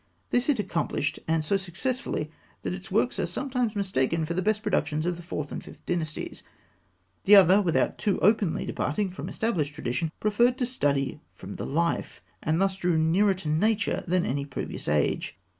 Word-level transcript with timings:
This 0.31 0.49
it 0.49 0.57
accomplished, 0.57 1.19
and 1.27 1.45
so 1.45 1.57
successfully, 1.57 2.31
that 2.63 2.73
its 2.73 2.89
works 2.89 3.19
are 3.19 3.27
sometimes 3.27 3.75
mistaken 3.75 4.25
for 4.25 4.33
the 4.33 4.41
best 4.41 4.63
productions 4.63 5.05
of 5.05 5.15
the 5.15 5.21
Fourth 5.21 5.51
and 5.51 5.63
Fifth 5.63 5.85
Dynasties. 5.85 6.41
The 7.25 7.35
other, 7.35 7.61
without 7.61 7.99
too 7.99 8.17
openly 8.19 8.65
departing 8.65 9.11
from 9.11 9.29
established 9.29 9.75
tradition, 9.75 10.11
preferred 10.19 10.57
to 10.57 10.65
study 10.65 11.21
from 11.35 11.57
the 11.57 11.67
life, 11.67 12.23
and 12.41 12.59
thus 12.59 12.77
drew 12.77 12.97
nearer 12.97 13.35
to 13.35 13.47
nature 13.49 14.03
than 14.07 14.25
in 14.25 14.31
any 14.31 14.43
previous 14.45 14.87
age. 14.87 15.37